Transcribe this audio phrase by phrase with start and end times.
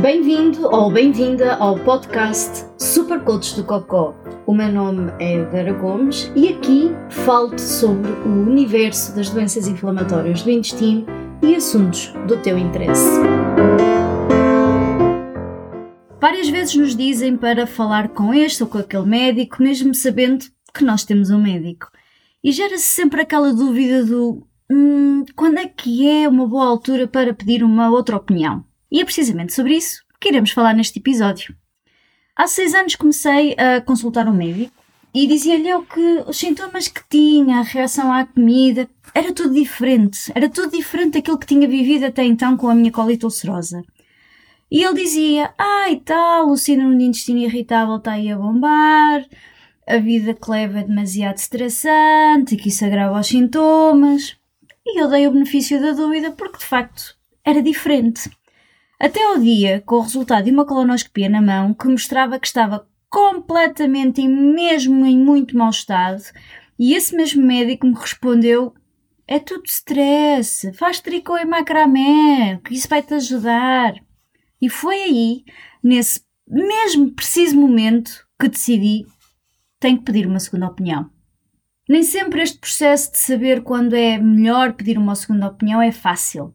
[0.00, 4.14] Bem-vindo ou bem-vinda ao podcast Super Coach do Cocó.
[4.46, 10.42] O meu nome é Vera Gomes e aqui falo-te sobre o universo das doenças inflamatórias
[10.42, 11.04] do intestino
[11.42, 13.20] e assuntos do teu interesse.
[16.18, 20.82] Várias vezes nos dizem para falar com este ou com aquele médico, mesmo sabendo que
[20.82, 21.88] nós temos um médico.
[22.42, 27.34] E gera-se sempre aquela dúvida do hum, quando é que é uma boa altura para
[27.34, 28.64] pedir uma outra opinião?
[28.90, 31.54] E é precisamente sobre isso que iremos falar neste episódio.
[32.36, 34.72] Há seis anos comecei a consultar um médico
[35.12, 40.30] e dizia-lhe que os sintomas que tinha, a reação à comida, era tudo diferente.
[40.34, 43.82] Era tudo diferente daquilo que tinha vivido até então com a minha colite ulcerosa.
[44.70, 49.26] E ele dizia, ah, e tal, o síndrome de intestino irritável está aí a bombar,
[49.86, 54.36] a vida que leva é demasiado estressante, que isso agrava os sintomas.
[54.86, 58.30] E eu dei o benefício da dúvida porque, de facto, era diferente.
[59.00, 62.86] Até ao dia, com o resultado de uma colonoscopia na mão, que mostrava que estava
[63.08, 66.22] completamente e mesmo em muito mau estado,
[66.78, 68.74] e esse mesmo médico me respondeu:
[69.26, 73.94] É tudo stress, faz tricô e macramé, que isso vai te ajudar.
[74.60, 75.44] E foi aí,
[75.82, 79.06] nesse mesmo preciso momento, que decidi:
[79.78, 81.10] tenho que pedir uma segunda opinião.
[81.88, 86.54] Nem sempre este processo de saber quando é melhor pedir uma segunda opinião é fácil.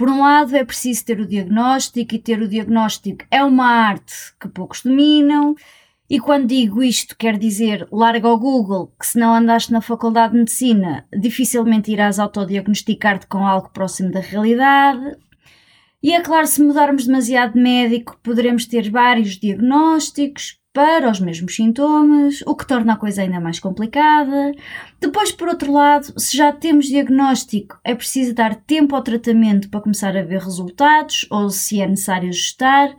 [0.00, 4.14] Por um lado, é preciso ter o diagnóstico, e ter o diagnóstico é uma arte
[4.40, 5.54] que poucos dominam.
[6.08, 10.32] E quando digo isto, quer dizer larga ao Google, que se não andaste na Faculdade
[10.32, 15.18] de Medicina, dificilmente irás autodiagnosticar-te com algo próximo da realidade.
[16.02, 21.56] E é claro, se mudarmos demasiado de médico, poderemos ter vários diagnósticos, para os mesmos
[21.56, 24.52] sintomas, o que torna a coisa ainda mais complicada.
[25.00, 29.80] Depois, por outro lado, se já temos diagnóstico, é preciso dar tempo ao tratamento para
[29.80, 32.96] começar a ver resultados ou se é necessário ajustar.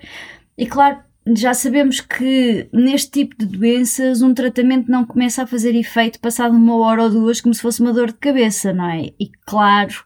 [0.57, 5.75] E claro, já sabemos que neste tipo de doenças um tratamento não começa a fazer
[5.75, 9.13] efeito passado uma hora ou duas como se fosse uma dor de cabeça, não é?
[9.19, 10.03] E claro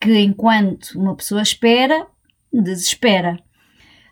[0.00, 2.06] que enquanto uma pessoa espera,
[2.52, 3.38] desespera.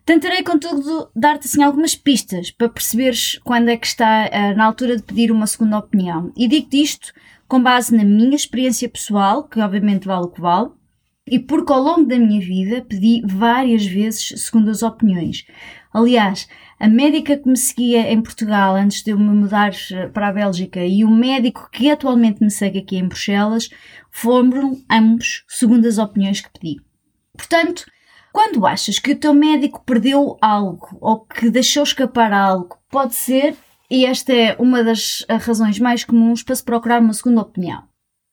[0.07, 4.97] Tentarei, contudo, dar-te assim algumas pistas para perceberes quando é que está uh, na altura
[4.97, 6.33] de pedir uma segunda opinião.
[6.37, 7.13] E digo-te isto
[7.49, 10.71] com base na minha experiência pessoal, que obviamente vale o que vale,
[11.27, 15.45] e porque ao longo da minha vida pedi várias vezes segundas opiniões.
[15.93, 20.29] Aliás, a médica que me seguia em Portugal antes de eu me mudar eh, para
[20.29, 23.71] a Bélgica e o médico que atualmente me segue aqui em Bruxelas
[24.09, 26.77] foram ambos segundas opiniões que pedi.
[27.37, 27.87] Portanto,
[28.37, 33.57] quando achas que o teu médico perdeu algo ou que deixou escapar algo, pode ser,
[33.91, 37.85] e esta é uma das razões mais comuns para se procurar uma segunda opinião.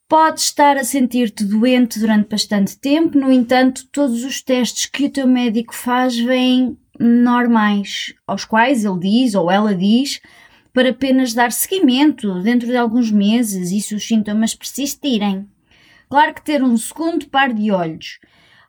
[0.09, 5.09] Podes estar a sentir-te doente durante bastante tempo, no entanto, todos os testes que o
[5.09, 10.19] teu médico faz vêm normais, aos quais ele diz ou ela diz
[10.74, 15.47] para apenas dar seguimento dentro de alguns meses e se os sintomas persistirem.
[16.09, 18.19] Claro que ter um segundo par de olhos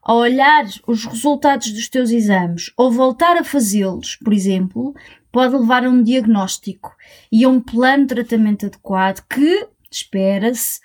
[0.04, 4.94] ao olhar os resultados dos teus exames ou voltar a fazê-los, por exemplo,
[5.32, 6.94] pode levar a um diagnóstico
[7.32, 10.80] e a um plano de tratamento adequado que, espera-se,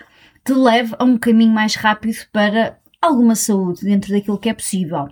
[0.45, 5.09] te leve a um caminho mais rápido para alguma saúde dentro daquilo que é possível.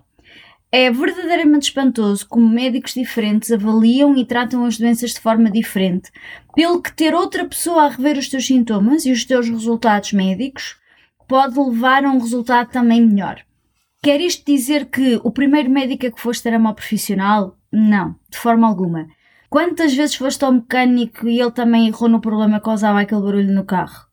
[0.71, 6.11] É verdadeiramente espantoso como médicos diferentes avaliam e tratam as doenças de forma diferente,
[6.55, 10.77] pelo que ter outra pessoa a rever os teus sintomas e os teus resultados médicos
[11.27, 13.46] pode levar a um resultado também melhor.
[14.01, 17.57] Quer isto dizer que o primeiro médico a que foste era mau profissional?
[17.71, 19.07] Não, de forma alguma.
[19.49, 23.53] Quantas vezes foste ao mecânico e ele também errou no problema que causava aquele barulho
[23.53, 24.05] no carro?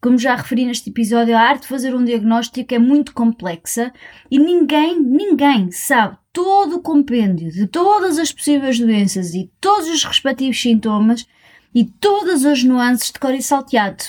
[0.00, 3.92] Como já referi neste episódio, a arte de fazer um diagnóstico é muito complexa
[4.30, 10.04] e ninguém, ninguém sabe todo o compêndio de todas as possíveis doenças e todos os
[10.04, 11.26] respectivos sintomas
[11.74, 14.04] e todas as nuances de cor e salteado.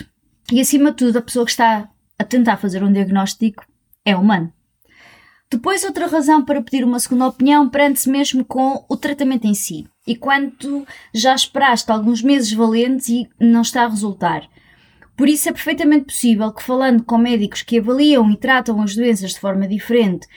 [0.51, 3.65] E acima de tudo, a pessoa que está a tentar fazer um diagnóstico
[4.05, 4.51] é humano.
[5.51, 9.85] Depois, outra razão para pedir uma segunda opinião prende-se mesmo com o tratamento em si.
[10.07, 14.47] E quando já esperaste alguns meses valentes e não está a resultar.
[15.17, 19.31] Por isso é perfeitamente possível que falando com médicos que avaliam e tratam as doenças
[19.31, 20.27] de forma diferente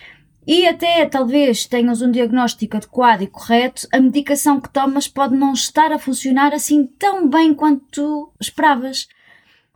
[0.46, 5.54] e até talvez tenhas um diagnóstico adequado e correto, a medicação que tomas pode não
[5.54, 9.08] estar a funcionar assim tão bem quanto tu esperavas.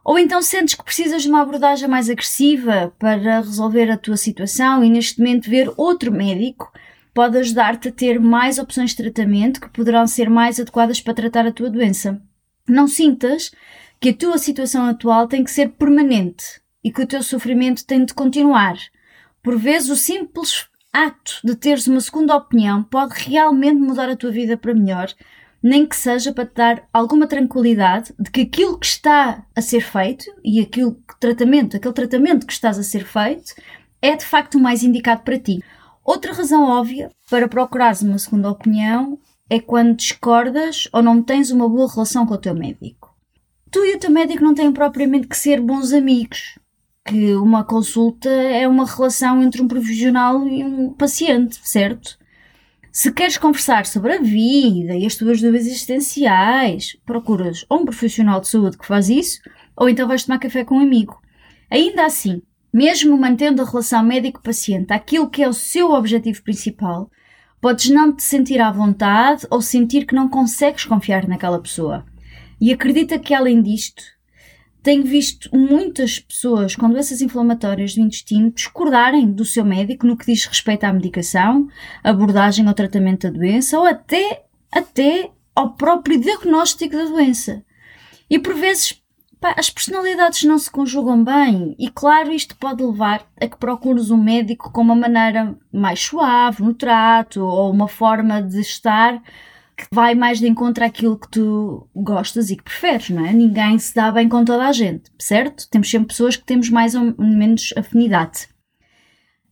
[0.09, 4.83] Ou então sentes que precisas de uma abordagem mais agressiva para resolver a tua situação
[4.83, 6.73] e neste momento ver outro médico
[7.13, 11.47] pode ajudar-te a ter mais opções de tratamento que poderão ser mais adequadas para tratar
[11.47, 12.23] a tua doença.
[12.67, 13.53] Não sintas
[14.01, 18.03] que a tua situação atual tem que ser permanente e que o teu sofrimento tem
[18.03, 18.79] de continuar.
[19.43, 24.31] Por vezes o simples ato de teres uma segunda opinião pode realmente mudar a tua
[24.31, 25.13] vida para melhor,
[25.63, 29.81] nem que seja para te dar alguma tranquilidade de que aquilo que está a ser
[29.81, 33.55] feito e aquilo que tratamento, aquele tratamento que estás a ser feito
[34.01, 35.63] é de facto o mais indicado para ti.
[36.05, 39.19] Outra razão óbvia para procurares uma segunda opinião
[39.51, 43.15] é quando discordas ou não tens uma boa relação com o teu médico.
[43.71, 46.59] Tu e o teu médico não têm propriamente que ser bons amigos,
[47.05, 52.19] que uma consulta é uma relação entre um profissional e um paciente, certo?
[52.99, 58.41] Se queres conversar sobre a vida e as tuas dúvidas existenciais, procuras ou um profissional
[58.41, 59.41] de saúde que faz isso,
[59.77, 61.17] ou então vais tomar café com um amigo.
[61.71, 62.43] Ainda assim,
[62.75, 67.09] mesmo mantendo a relação médico-paciente aquilo que é o seu objetivo principal,
[67.61, 72.05] podes não te sentir à vontade ou sentir que não consegues confiar naquela pessoa.
[72.61, 74.03] E acredita que, além disto,
[74.83, 80.27] tenho visto muitas pessoas com doenças inflamatórias do intestino discordarem do seu médico no que
[80.27, 81.69] diz respeito à medicação,
[82.03, 87.65] abordagem ou tratamento da doença ou até, até ao próprio diagnóstico da doença.
[88.31, 89.03] E por vezes
[89.41, 94.11] pá, as personalidades não se conjugam bem e claro isto pode levar a que procures
[94.11, 99.21] um médico com uma maneira mais suave no trato ou uma forma de estar
[99.79, 103.33] que vai mais de encontro àquilo que tu gostas e que preferes, não é?
[103.33, 105.69] Ninguém se dá bem com toda a gente, certo?
[105.71, 108.49] Temos sempre pessoas que temos mais ou menos afinidade.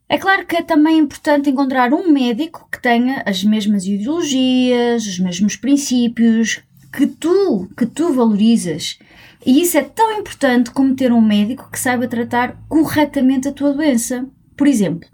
[0.08, 5.18] É claro que é também importante encontrar um médico que tenha as mesmas ideologias, os
[5.20, 6.60] mesmos princípios,
[6.92, 8.98] que tu, que tu valorizas.
[9.44, 13.72] E isso é tão importante como ter um médico que saiba tratar corretamente a tua
[13.72, 14.26] doença.
[14.56, 15.08] Por exemplo,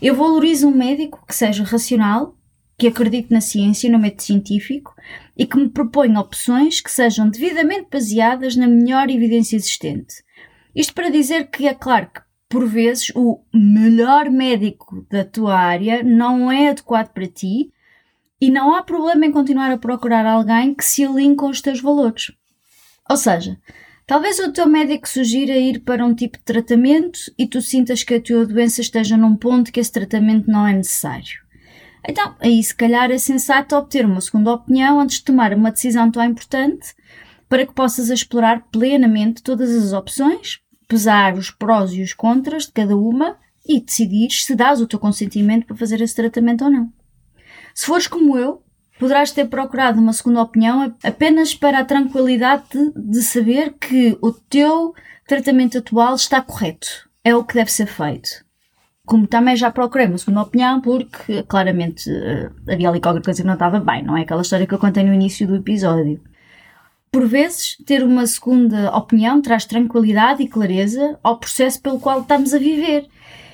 [0.00, 2.33] eu valorizo um médico que seja racional,
[2.76, 4.94] que acredite na ciência e no método científico
[5.36, 10.24] e que me proponha opções que sejam devidamente baseadas na melhor evidência existente.
[10.74, 16.02] Isto para dizer que é claro que, por vezes, o melhor médico da tua área
[16.02, 17.72] não é adequado para ti
[18.40, 21.80] e não há problema em continuar a procurar alguém que se alinhe com os teus
[21.80, 22.32] valores.
[23.08, 23.58] Ou seja,
[24.06, 28.14] talvez o teu médico sugira ir para um tipo de tratamento e tu sintas que
[28.14, 31.43] a tua doença esteja num ponto que esse tratamento não é necessário.
[32.06, 36.10] Então, aí se calhar é sensato obter uma segunda opinião antes de tomar uma decisão
[36.10, 36.94] tão importante
[37.48, 42.72] para que possas explorar plenamente todas as opções, pesar os prós e os contras de
[42.72, 43.36] cada uma
[43.66, 46.92] e decidir se dás o teu consentimento para fazer esse tratamento ou não.
[47.74, 48.62] Se fores como eu,
[48.98, 54.30] poderás ter procurado uma segunda opinião apenas para a tranquilidade de, de saber que o
[54.30, 54.94] teu
[55.26, 57.08] tratamento atual está correto.
[57.24, 58.43] É o que deve ser feito
[59.06, 63.46] como também já procurei uma segunda opinião, porque claramente uh, havia ali qualquer coisa que
[63.46, 66.20] não estava bem, não é aquela história que eu contei no início do episódio.
[67.12, 72.52] Por vezes, ter uma segunda opinião traz tranquilidade e clareza ao processo pelo qual estamos
[72.52, 73.06] a viver.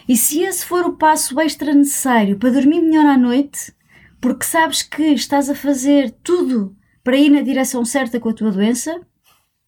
[0.09, 3.73] E se esse for o passo extra necessário para dormir melhor à noite,
[4.21, 6.75] porque sabes que estás a fazer tudo
[7.05, 9.01] para ir na direção certa com a tua doença,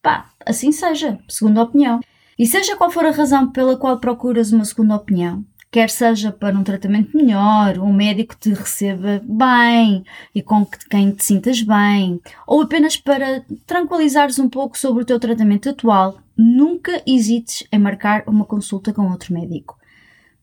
[0.02, 2.00] pá, assim seja, segunda opinião.
[2.38, 6.56] E seja qual for a razão pela qual procuras uma segunda opinião, quer seja para
[6.56, 10.04] um tratamento melhor, um médico te receba bem
[10.34, 15.18] e com quem te sintas bem, ou apenas para tranquilizares um pouco sobre o teu
[15.18, 19.78] tratamento atual, nunca hesites em marcar uma consulta com outro médico.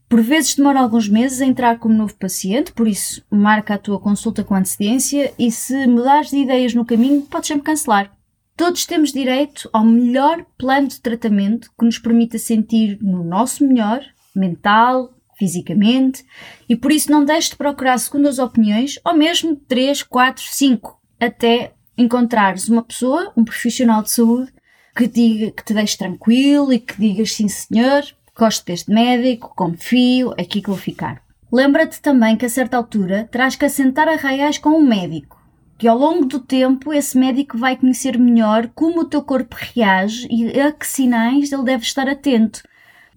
[0.10, 4.00] Por vezes demora alguns meses a entrar como novo paciente, por isso marca a tua
[4.00, 8.12] consulta com antecedência e se mudares de ideias no caminho, podes sempre cancelar.
[8.57, 14.02] Todos temos direito ao melhor plano de tratamento que nos permita sentir no nosso melhor,
[14.36, 16.26] mental, fisicamente,
[16.68, 21.72] e por isso não deixes de procurar segundas opiniões, ou mesmo 3, 4, 5, até
[21.98, 24.54] encontrares uma pessoa, um profissional de saúde,
[24.96, 28.04] que, diga, que te deixe tranquilo e que digas sim senhor,
[28.38, 31.22] gosto deste médico, confio, aqui que vou ficar.
[31.52, 35.42] Lembra-te também que a certa altura terás que assentar arraiais com um médico,
[35.78, 40.28] que ao longo do tempo esse médico vai conhecer melhor como o teu corpo reage
[40.30, 42.62] e a que sinais ele deve estar atento,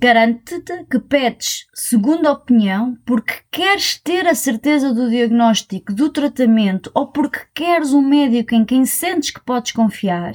[0.03, 7.07] Garante-te que pedes segunda opinião porque queres ter a certeza do diagnóstico, do tratamento ou
[7.07, 10.33] porque queres um médico em quem sentes que podes confiar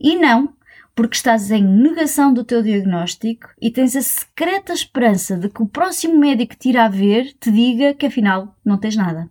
[0.00, 0.54] e não
[0.94, 5.66] porque estás em negação do teu diagnóstico e tens a secreta esperança de que o
[5.66, 9.28] próximo médico que te irá ver te diga que afinal não tens nada.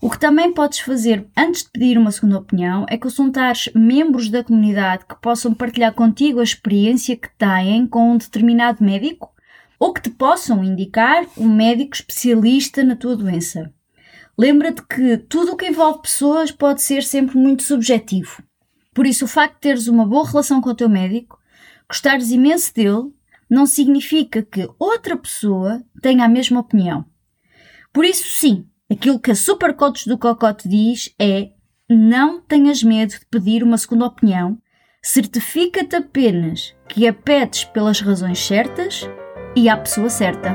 [0.00, 4.44] O que também podes fazer antes de pedir uma segunda opinião é consultar membros da
[4.44, 9.32] comunidade que possam partilhar contigo a experiência que têm com um determinado médico
[9.78, 13.72] ou que te possam indicar um médico especialista na tua doença.
[14.36, 18.42] Lembra-te que tudo o que envolve pessoas pode ser sempre muito subjetivo.
[18.92, 21.38] Por isso, o facto de teres uma boa relação com o teu médico,
[21.88, 23.12] gostares imenso dele,
[23.48, 27.04] não significa que outra pessoa tenha a mesma opinião.
[27.92, 31.50] Por isso, sim, aquilo que a Supercoach do Cocote diz é
[31.88, 34.58] não tenhas medo de pedir uma segunda opinião,
[35.02, 39.08] certifica-te apenas que a pedes pelas razões certas
[39.54, 40.50] e à pessoa certa.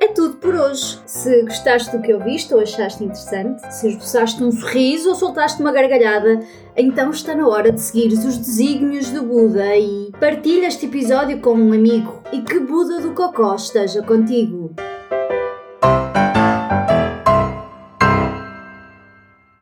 [0.00, 0.98] É tudo por hoje.
[1.06, 5.72] Se gostaste do que ouviste ou achaste interessante, se esboçaste um sorriso ou soltaste uma
[5.72, 6.40] gargalhada,
[6.74, 11.54] então está na hora de seguir os desígnios do Buda e partilha este episódio com
[11.54, 14.74] um amigo e que Buda do Cocó esteja contigo.